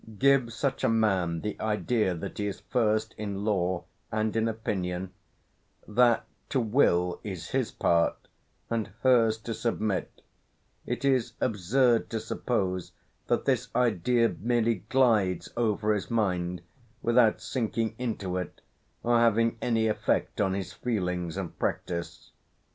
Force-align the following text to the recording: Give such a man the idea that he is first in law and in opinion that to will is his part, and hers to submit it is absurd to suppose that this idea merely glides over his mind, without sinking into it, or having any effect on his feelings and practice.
Give 0.17 0.51
such 0.51 0.83
a 0.83 0.89
man 0.89 1.41
the 1.41 1.55
idea 1.61 2.15
that 2.15 2.39
he 2.39 2.47
is 2.47 2.61
first 2.61 3.13
in 3.19 3.45
law 3.45 3.83
and 4.11 4.35
in 4.35 4.47
opinion 4.47 5.11
that 5.87 6.25
to 6.49 6.59
will 6.59 7.19
is 7.23 7.49
his 7.49 7.71
part, 7.71 8.27
and 8.67 8.91
hers 9.03 9.37
to 9.41 9.53
submit 9.53 10.23
it 10.87 11.05
is 11.05 11.33
absurd 11.39 12.09
to 12.09 12.19
suppose 12.19 12.93
that 13.27 13.45
this 13.45 13.67
idea 13.75 14.35
merely 14.39 14.83
glides 14.89 15.49
over 15.55 15.93
his 15.93 16.09
mind, 16.09 16.63
without 17.03 17.39
sinking 17.39 17.93
into 17.99 18.37
it, 18.37 18.61
or 19.03 19.19
having 19.19 19.55
any 19.61 19.87
effect 19.87 20.41
on 20.41 20.55
his 20.55 20.73
feelings 20.73 21.37
and 21.37 21.59
practice. 21.59 22.31